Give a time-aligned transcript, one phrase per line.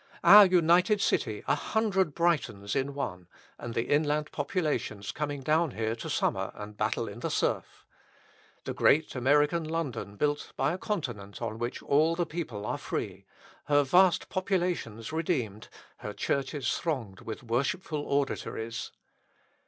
[0.23, 3.27] Our united city a hundred Brightons in one,
[3.59, 7.85] and the inland populations coming down here to summer and battle in the surf.
[8.63, 13.25] The great American London built by a continent on which all the people are free;
[13.65, 15.67] her vast populations redeemed;
[15.97, 18.89] her churches thronged with worshipful auditories!